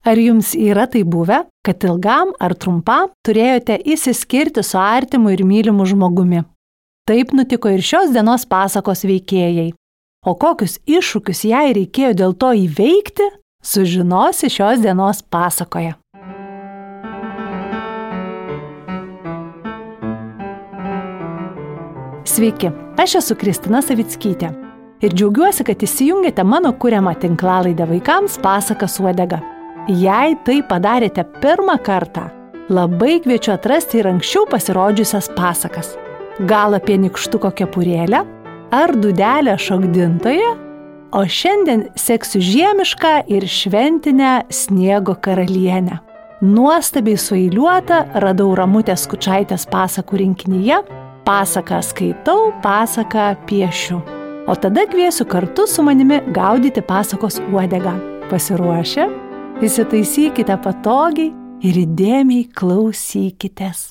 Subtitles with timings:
[0.00, 5.84] Ar jums yra tai buvę, kad ilgam ar trumpam turėjote įsiskirti su artimu ir mylimu
[5.84, 6.40] žmogumi?
[7.04, 9.74] Taip nutiko ir šios dienos pasakos veikėjai.
[10.24, 13.28] O kokius iššūkius jai reikėjo dėl to įveikti,
[13.60, 15.92] sužinosi šios dienos pasakoje.
[22.24, 24.54] Sveiki, aš esu Kristina Savickytė
[25.04, 29.44] ir džiaugiuosi, kad įsijungėte mano kuriamą tinklalaidę vaikams pasaką suodega.
[29.88, 32.28] Jei tai padarėte pirmą kartą,
[32.68, 35.94] labai kviečiu atrasti ir anksčiau pasirodžiusias pasakas.
[36.48, 38.20] Gal apie nikštuko kepurėlę
[38.70, 40.50] ar dudelę šokdintoje,
[41.10, 45.98] o šiandien seksiu žiemišką ir šventinę sniego karalienę.
[46.40, 50.78] Nuostabiai sueiliuota radau Ramutės Kučaitės pasakų rinkinyje
[51.24, 54.00] Pasaką skaitau, pasaką piešiu.
[54.48, 57.92] O tada kviesiu kartu su manimi gaudyti pasakos uodegą.
[58.30, 59.29] Pasiruošę?
[59.60, 61.28] Įsitaisykite patogiai
[61.68, 63.90] ir įdėmiai klausykitės.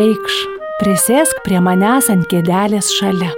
[0.00, 0.38] Eikš,
[0.80, 3.28] prisėsk prie manęs ant kėdelės šalia.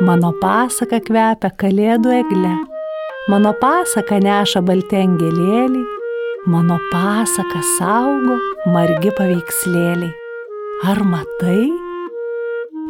[0.00, 2.56] Mano pasaka kvepia kalėdų egle.
[3.28, 5.84] Mano pasaka neša baltengelėlį.
[6.48, 10.14] Mano pasaka saugo margi paveikslėliai.
[10.88, 11.81] Ar matai?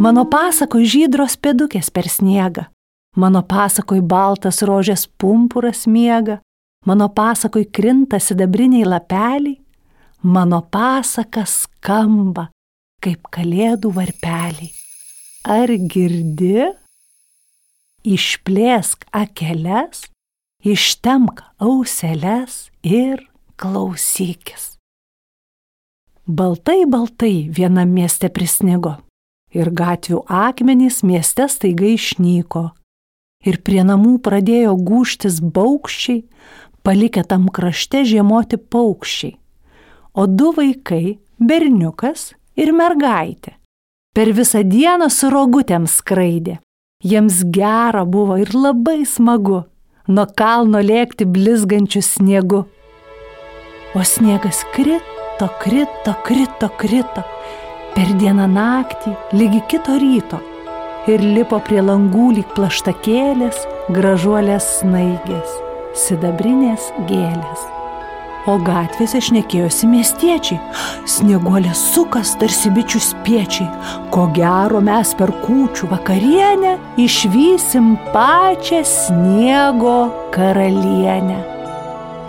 [0.00, 2.64] Mano pasakoj žydros pėdukės per sniegą.
[3.16, 6.38] Mano pasakoj baltas rožės pumpuras miega.
[6.88, 9.58] Mano pasakoj krinta sidabriniai lapeliai.
[10.22, 12.48] Mano pasaka skamba
[13.02, 14.70] kaip kalėdų varpeliai.
[15.44, 16.70] Ar girdi?
[18.02, 20.06] Išplėsk akeles,
[20.64, 23.20] ištemk auseles ir
[23.60, 24.78] klausykis.
[26.26, 28.96] Baltai baltai vienam mieste prisnigo
[29.52, 32.70] ir gatvių akmenys mieste staiga išnyko.
[33.46, 36.22] Ir prie namų pradėjo gūštis baukščiai,
[36.86, 39.36] palikę tam krašte žiemoti paukščiai.
[40.14, 43.56] O du vaikai, berniukas ir mergaitė,
[44.14, 46.60] per visą dieną su rogutėm skraidė.
[47.02, 49.64] Jiems gera buvo ir labai smagu
[50.06, 52.62] nuo kalno lėkti blizgančių sniegu.
[53.92, 57.24] O sniegas krito, krito, krito, krito
[57.96, 60.40] per dieną naktį, lygi kito ryto.
[61.10, 63.58] Ir lipo prie langų lyg plaštakėlės,
[63.92, 65.56] gražuolės snaigės,
[66.04, 67.64] sidabrinės gėlės.
[68.50, 70.58] O gatvėse šnekėjosi miestiečiai.
[71.06, 73.68] Snieguolės sukas tarsi bičių spiečiai.
[74.14, 76.72] Ko gero mes per kūčių vakarienę
[77.02, 80.00] išvysim pačią sniego
[80.34, 81.38] karalienę.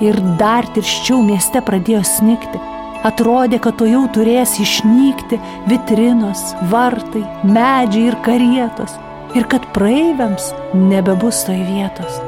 [0.05, 2.61] Ir dar tirščiau mieste pradėjo snigti
[3.03, 8.95] Atrodė, kad to jau turės išnykti vitrinos, vartai, medžiai ir karietos
[9.35, 12.21] ir kad praeiviams nebebus toj vietos.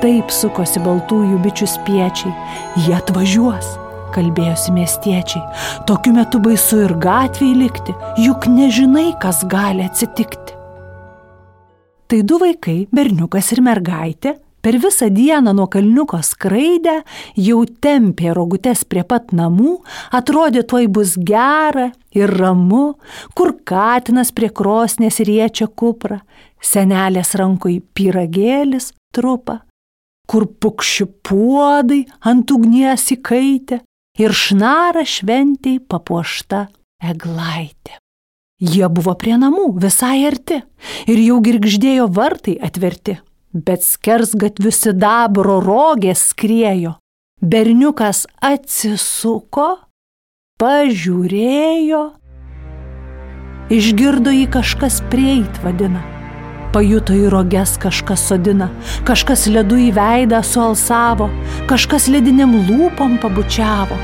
[0.00, 2.32] Taip sukosi baltųjų bičių spiečiai,
[2.80, 3.74] jie atvažiuos,
[4.14, 5.42] kalbėjosi miestiečiai.
[5.90, 10.56] Tokiu metu baisu ir gatvėje likti, juk nežinai, kas gali atsitikti.
[12.10, 17.00] Tai du vaikai, berniukas ir mergaitė, Per visą dieną nuo kalniuko skraidę,
[17.36, 19.78] jau tempė rogutes prie pat namų,
[20.12, 22.98] atrodė tuoj bus gera ir ramu,
[23.32, 26.20] kur katinas prie krosnės riečia kuprą,
[26.60, 29.62] senelės rankoj pyragėlis trupa,
[30.28, 33.80] kur pukščių puodai ant ugnies įkaitė
[34.20, 36.66] ir šnara šventiai papuošta
[37.00, 37.96] eglaitė.
[38.60, 40.60] Jie buvo prie namų, visai arti,
[41.08, 43.16] ir jau girgždėjo vartai atverti
[43.52, 46.96] bet skersgatvių sidabro rogės skriejo.
[47.40, 49.80] Berniukas atsisuko,
[50.60, 52.02] pažiūrėjo,
[53.72, 56.02] išgirdo jį kažkas prieit vadina.
[56.70, 58.68] Pajuto į roges kažkas sodina,
[59.08, 61.26] kažkas ledu į veidą sualsavo,
[61.66, 63.96] kažkas lediniam lūpom pabučiavo.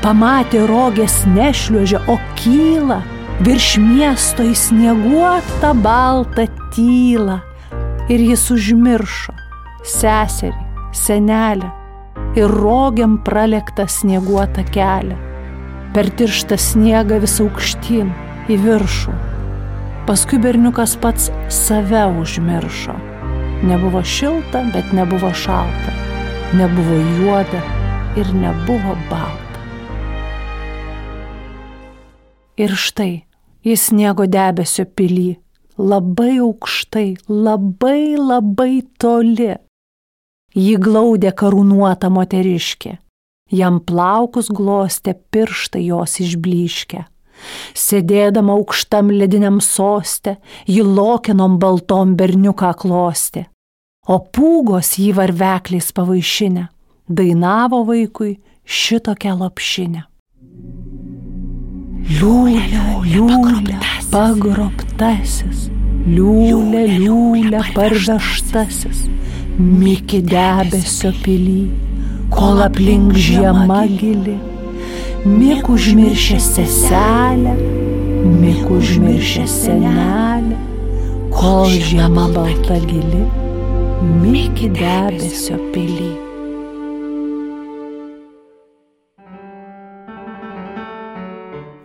[0.00, 3.02] Pamatė rogės nešliuožę, o kyla
[3.44, 7.42] virš miesto į snieguotą baltą tylą
[8.08, 9.32] ir jis užmiršo
[9.84, 10.64] seserį,
[10.96, 11.70] senelę
[12.36, 15.16] ir rogiam pralektą snieguotą kelią.
[15.94, 18.10] Per tirštą sniegą vis aukštyn
[18.50, 19.14] į viršų.
[20.08, 22.96] Paskui berniukas pats save užmiršo.
[23.64, 25.94] Nebuvo šilta, bet nebuvo šalta.
[26.58, 27.62] Nebuvo juoda
[28.18, 29.62] ir nebuvo balta.
[32.60, 33.24] Ir štai
[33.64, 35.43] jis sniego debesio pilyje
[35.78, 39.54] labai aukštai, labai labai toli.
[40.54, 42.98] Jį glaudė karūnuota moteriškė,
[43.50, 47.02] jam plaukus glostė pirštai jos išbliškę,
[47.74, 50.36] Sėdėdama aukštam lediniam soste,
[50.66, 53.46] ji lokinom baltom berniuką klostė,
[54.06, 56.68] o pūgos jį varvekliais pavaišinę,
[57.08, 60.04] dainavo vaikui šitokią lopšinę.
[62.04, 63.78] Liūlė, liūlė,
[64.12, 65.70] pagrobtasis,
[66.04, 69.06] liūlė, liūlė, parvežtasis,
[69.56, 71.70] miki debesio pily,
[72.34, 74.36] kol aplink žiema gili.
[75.24, 77.56] Mik užmiršę seselę,
[78.42, 80.60] mik užmiršę senelę,
[81.32, 83.24] kol žiema balta gili,
[84.20, 86.12] miki debesio pily.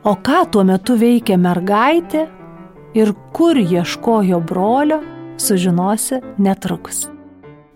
[0.10, 2.24] O ką tuo metu veikė mergaitė
[2.98, 4.96] ir kur ieškojo brolio,
[5.38, 7.04] sužinosi netrukus.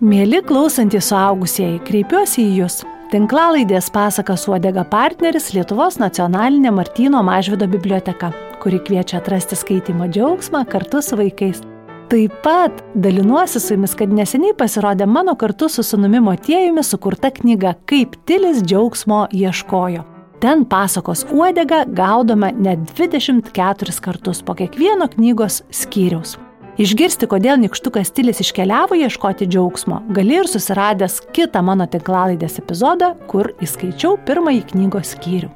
[0.02, 2.80] Mėly klausantys suaugusieji, kreipiuosi į Jūs
[3.12, 8.32] Tinklalaidės pasakas Uodega partneris Lietuvos nacionalinė Martyno Mažvido biblioteka,
[8.64, 11.60] kuri kviečia atrasti skaitimo džiaugsmą kartu su vaikais.
[12.10, 17.76] Taip pat dalinuosi su jumis, kad neseniai pasirodė mano kartu su sunumi Motiejumi sukurta knyga
[17.86, 20.08] Kaip Tilis džiaugsmo ieškojo.
[20.44, 26.34] Ten pasakos uodega gaudoma net 24 kartus po kiekvieno knygos skyriaus.
[26.84, 33.54] Išgirsti, kodėl nikštukas stilius iškeliavo ieškoti džiaugsmo, gali ir susiradęs kitą mano tinklalaidės epizodą, kur
[33.64, 35.54] įskaičiau pirmąjį knygos skyrių.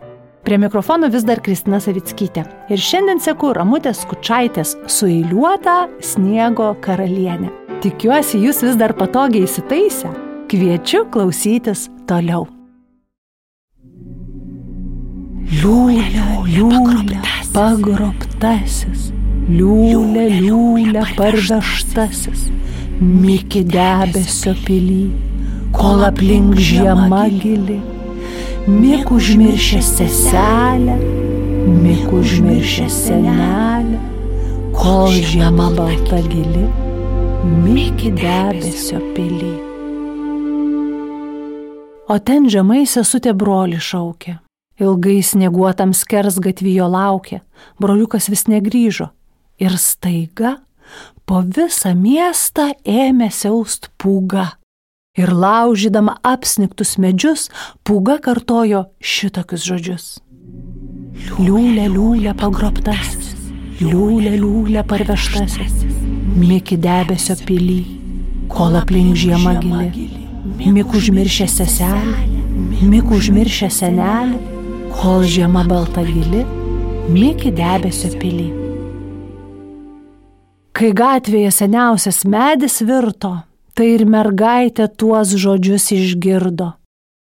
[0.48, 2.48] Prie mikrofono vis dar Kristina Savickytė.
[2.72, 7.51] Ir šiandien seku Ramutės Kučaitės sueiliuotą sniego karalienę.
[7.83, 10.16] Tikiuosi, jūs vis dar patogiai įsitaisę.
[10.48, 12.48] Kviečiu klausytis toliau.
[15.48, 17.18] Liūlė, liūlė,
[17.56, 19.14] pagrobtasis.
[19.48, 22.50] liūlė, liūlė parvežtasis,
[23.00, 25.06] miki debesio pily,
[25.72, 27.78] kol aplink žiema gili,
[28.68, 30.98] mik užmiršę seselę,
[31.80, 34.02] mik užmiršę senelę,
[34.76, 36.66] kol žiema balta gili,
[37.64, 39.54] miki debesio pily.
[42.08, 44.47] O ten žemai sesutė broli šaukė.
[44.78, 47.42] Ilgai snieguotam skers gatvijo laukė,
[47.82, 49.10] broliukas vis negryžo,
[49.58, 50.60] ir staiga
[51.26, 54.54] po visą miestą ėmė siaust pūga.
[55.18, 57.48] Ir laužydama apsniktus medžius,
[57.82, 60.06] pūga kartojo šitokius žodžius.
[61.42, 63.32] Liūlė, liūlė pagrobtasis,
[63.82, 65.74] liūlė, liūlė parvežtasis,
[66.38, 67.80] miki debesio pily,
[68.54, 70.06] kol aplink žiema gili,
[70.70, 74.56] mik užmiršę seselį, mik užmiršę senelį,
[75.02, 76.42] kol žiema balta gili,
[77.10, 78.48] miki debesio pily.
[80.74, 83.34] Kai gatvėje seniausias medis virto,
[83.78, 86.72] tai ir mergaitė tuos žodžius išgirdo.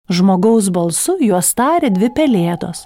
[0.10, 2.86] Žmogaus balsu juos tarė dvi pelėdos,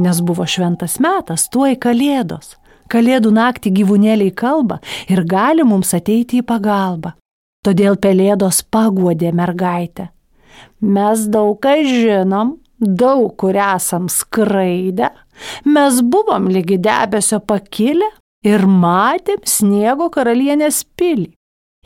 [0.00, 2.56] nes buvo šventas metas, tuoj kalėdos.
[2.88, 4.80] Kalėdų naktį gyvūnėliai kalba
[5.12, 7.16] ir gali mums ateiti į pagalbą.
[7.66, 10.08] Todėl pelėdos paguodė mergaitę.
[10.80, 15.10] Mes daug ką žinom, daug kur esam skraidę,
[15.64, 18.08] mes buvom lygi debesio pakilę,
[18.46, 21.30] ir matėm sniego karalienės pilį.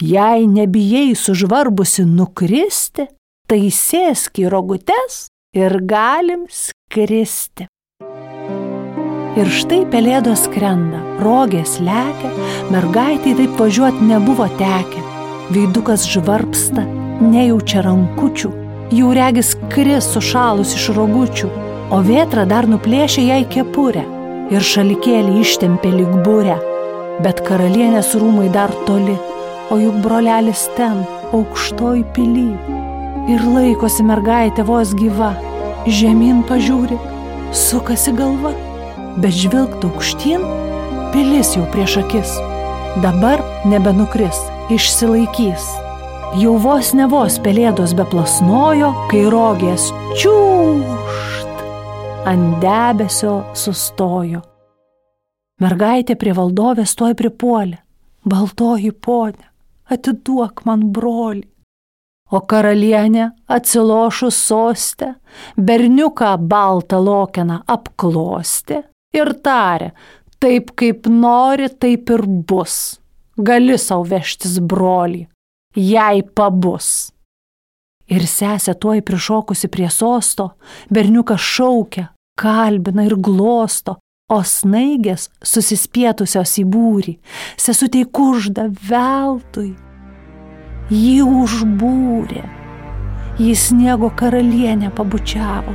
[0.01, 3.07] Jei nebijai sužvarbusi nukristi,
[3.49, 5.27] tai sėsk į rogutes
[5.57, 7.69] ir galim skristi.
[9.39, 12.33] Ir štai pelėdos krenda, rogės lekia,
[12.73, 15.05] mergaitai taip važiuoti nebuvo tekę.
[15.55, 16.83] Veidukas žvarpsta,
[17.21, 18.51] nejaučia rankučių,
[18.91, 21.51] jau regis kris sušalus iš rogučių,
[21.95, 24.03] o vėtra dar nuplėšė jai kepurę
[24.51, 26.57] ir šalikėlį ištempė lyg būrę.
[27.25, 29.17] Bet karalienės rūmai dar toli,
[29.71, 31.05] o juk brolelis ten,
[31.37, 32.49] aukštoj pily.
[33.31, 35.35] Ir laikosi mergaitė vos gyva,
[35.87, 36.99] žemyn pažiūri,
[37.55, 38.55] sukasi galva,
[39.21, 40.43] bet žvilgt aukštyn,
[41.13, 42.35] pilis jau prieš akis.
[43.05, 44.41] Dabar nebenukris,
[44.73, 45.69] išsilaikys.
[46.39, 49.89] Jau vos ne vos pelėdos beplasnojo, kai rogės
[50.21, 51.41] čiūš
[52.31, 54.39] ant debesio sustojo.
[55.59, 57.81] Mergaitė prie valdovės toj pripuolė.
[58.31, 59.43] Baltoji ponė,
[59.91, 61.49] atiduok man brolį.
[62.31, 65.17] O karalienė atsilošus sostę,
[65.59, 68.79] berniuką baltą lokeną apklosti
[69.19, 69.91] ir tarė,
[70.39, 73.01] taip kaip nori, taip ir bus.
[73.35, 75.27] Gali savo vežtis brolį,
[75.77, 77.11] jei pabus.
[78.11, 80.51] Ir sesė tuoj prišokusi prie sosto,
[80.91, 82.09] berniukas šaukia,
[82.39, 84.01] kalbina ir glosto,
[84.31, 87.15] o snaigės susispietusios į būrį,
[87.59, 89.75] sesutei kužda veltui.
[90.91, 92.43] Jį užbūrė,
[93.39, 95.75] jį sniego karalienę pabučiavo,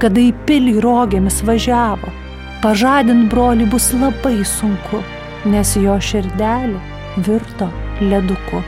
[0.00, 2.12] kada į pilį rogėmis važiavo,
[2.64, 5.02] pažadint broli bus labai sunku,
[5.44, 6.80] nes jo širdelė
[7.28, 7.68] virto
[8.00, 8.64] leduku.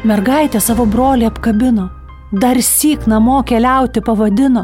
[0.00, 1.82] Mergaitė savo brolį apkabino,
[2.32, 4.62] dar syk namo keliauti pavadino,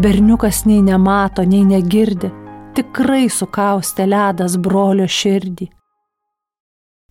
[0.00, 2.30] berniukas nei nemato, nei negirdi,
[2.72, 5.68] tikrai sukaustė ledas brolio širdį.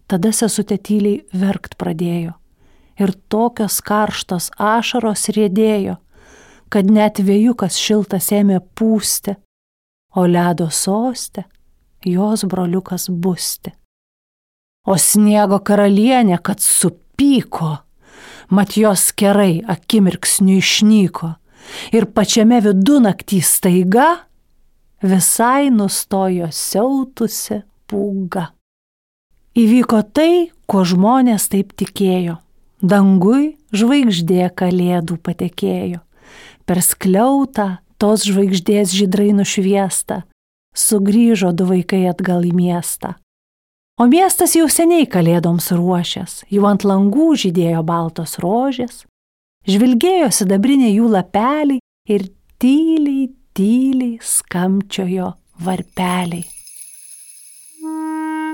[0.09, 2.33] Tada sesutė tyliai verkt pradėjo
[2.99, 5.99] ir tokios karštos ašaros rėdėjo,
[6.73, 9.37] kad net vėjukas šiltas ėmė pūsti,
[10.17, 11.45] o ledo sostė
[12.01, 13.75] jos broliukas busti.
[14.89, 16.65] O sniego karalienė, kad
[17.19, 17.77] supyko,
[18.49, 21.35] mat jos kerai akimirksniu išnyko
[21.91, 24.25] ir pačiame vidunaktį staiga
[25.03, 28.49] visai nustojo siautusi pūga.
[29.55, 32.39] Įvyko tai, ko žmonės taip tikėjo.
[32.81, 35.99] Dangui žvaigždė kalėdų patekėjo.
[36.65, 40.23] Per skliautą tos žvaigždės žydrai nušviesta,
[40.71, 43.17] sugrįžo du vaikai atgal į miestą.
[43.99, 49.01] O miestas jau seniai kalėdoms ruošęs, jau ant langų žydėjo baltos rožės,
[49.67, 52.29] žvilgėjo sidabriniai jų lapeliai ir
[52.63, 55.33] tyliai, tyliai skamčiojo
[55.67, 56.45] varpeliai.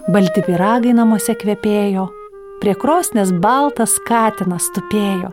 [0.09, 2.07] Balti piragai namuose kvepėjo,
[2.65, 5.29] prie krosnės baltas katinas tupėjo.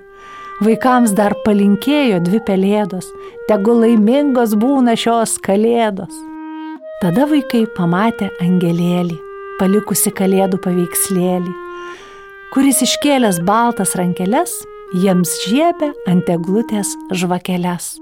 [0.61, 3.09] Vaikams dar palinkėjo dvi pelėdos,
[3.49, 6.13] tegu laimingos būna šios kalėdos.
[7.01, 9.17] Tada vaikai pamatė angelėlį,
[9.63, 11.53] palikusi kalėdų paveikslėlį,
[12.51, 14.57] kuris iškėlęs baltas rankeles
[14.99, 17.93] jiems žiebė ant eglutės žvakeles.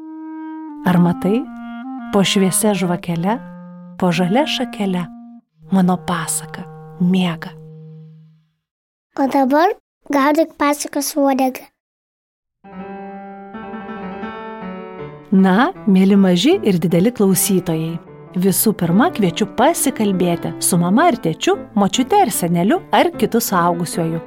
[0.88, 1.42] Ar matai,
[2.14, 3.36] po šviesia žvakele,
[4.00, 5.04] po žalia šakele,
[5.70, 6.64] mano pasaka
[7.00, 7.52] miega.
[9.20, 9.76] O dabar
[10.08, 11.68] gaudyk pasakas uodegą.
[15.30, 18.09] Na, mėly maži ir dideli klausytojai.
[18.38, 24.20] Visų pirma, kviečiu pasikalbėti su mama ar tėčiu, močiute ar seneliu ar kitu suaugusiuoju.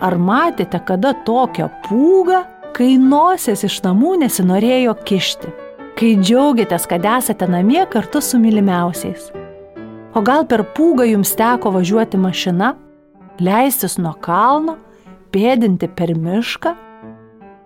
[0.00, 2.44] Ar matėte kada tokią pūgą,
[2.76, 5.50] kai nosės iš namų nesinorėjo kišti?
[5.98, 9.32] Kai džiaugiatės, kad esate namie kartu su mylimiausiais?
[10.14, 12.76] O gal per pūgą jums teko važiuoti mašina,
[13.42, 14.78] leistis nuo kalno,
[15.34, 16.76] pėdinti per mišką?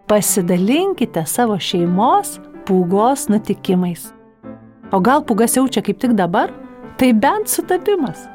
[0.08, 4.14] Pasidalinkite savo šeimos pūgos nutikimais.
[4.94, 6.52] O gal pūga siaučia kaip tik dabar?
[7.00, 8.28] Tai bent sutapimas.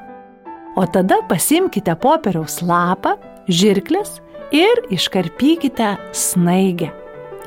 [0.76, 3.16] O tada pasimkite popieriaus lapą,
[3.48, 4.18] žirklės
[4.56, 6.90] ir iškarpykite snaigę.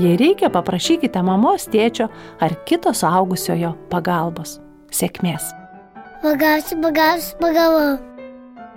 [0.01, 2.09] Jei reikia, paprašykite mamos, tėčio
[2.41, 4.57] ar kito suaugusiojo pagalbos.
[4.93, 5.51] Sėkmės.
[6.23, 7.99] Pagausiu, pagausiu, pagavau.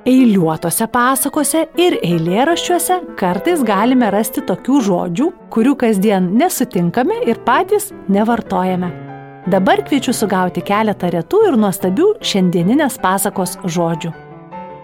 [0.06, 9.05] Eiliuotose pasakose ir eilėraščiuose kartais galime rasti tokių žodžių, kurių kasdien nesutinkame ir patys nevartojame.
[9.46, 14.10] Dabar kviečiu sugauti keletą retų ir nuostabių šiandieninės pasakos žodžių.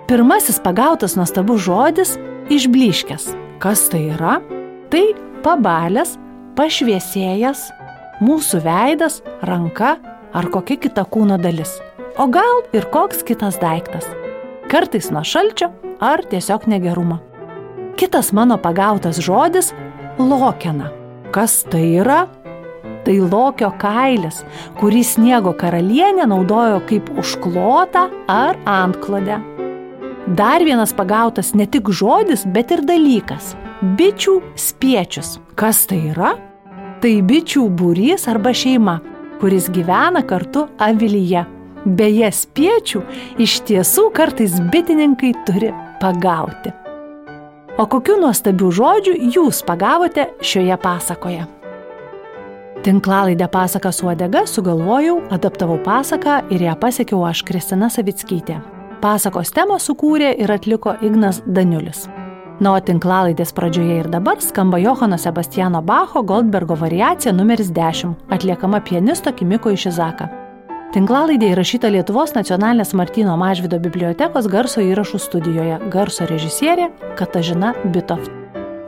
[0.06, 2.18] Pirmasis pagautas nuostabus žodis-
[2.56, 3.36] išbliškęs.
[3.60, 4.42] Kas tai yra?
[4.90, 5.06] Tai
[5.42, 6.18] pabalęs,
[6.56, 7.72] pašviesėjęs,
[8.22, 9.98] mūsų veidas, ranka
[10.34, 11.82] ar kokia kita kūno dalis.
[12.18, 14.06] O gal ir koks kitas daiktas
[14.72, 15.68] kartais nuo šalčio
[16.00, 17.20] ar tiesiog negerumo.
[18.00, 19.74] Kitas mano pagautas žodis-
[20.32, 20.92] lokena.
[21.32, 22.28] Kas tai yra?
[23.06, 24.44] Tai lokio kailis,
[24.78, 29.40] kurį sniego karalienė naudojo kaip užklotą ar antklodę.
[30.38, 33.56] Dar vienas pagautas ne tik žodis, bet ir dalykas-
[33.98, 35.40] bičių spiečius.
[35.56, 36.36] Kas tai yra?
[37.02, 39.00] Tai bičių būrys arba šeima,
[39.40, 41.46] kuris gyvena kartu avilyje.
[41.86, 43.02] Beje, spiečių
[43.40, 46.72] iš tiesų kartais bitininkai turi pagauti.
[47.80, 51.61] O kokiu nuostabių žodžių jūs pagavote šioje pasakoje?
[52.84, 58.56] Tinklalaidę pasaką suodega sugalvojau, adaptavau pasaką ir ją pasiekiau aš Kristina Savickytė.
[59.02, 62.08] Pasakos temą sukūrė ir atliko Ignas Daniulis.
[62.60, 68.82] Na, o tinklalaidės pradžioje ir dabar skamba Johano Sebastiano Bacho Goldbergo variacija numeris 10, atliekama
[68.82, 70.32] pianisto Kimiko Išizaka.
[70.98, 78.41] Tinklalaidė įrašyta Lietuvos nacionalinės Martino Mažvido bibliotekos garso įrašų studijoje, garso režisierė Katažina Bitoft.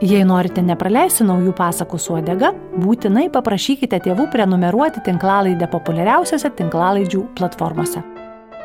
[0.04, 8.02] Jei norite nepraleisti naujų pasakų su odega, būtinai paprašykite tėvų prenumeruoti tinklalaidę populiariausiose tinklalaidžių platformose.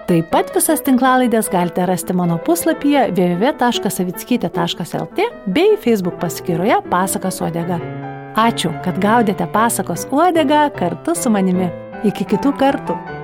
[0.09, 7.79] Taip pat visas tinklalaidės galite rasti mano puslapyje www.savickytė.lt bei Facebook paskyroje Pasakas Odega.
[8.39, 11.71] Ačiū, kad gaudėte pasakos Odega kartu su manimi.
[12.09, 13.18] Iki kitų kartų.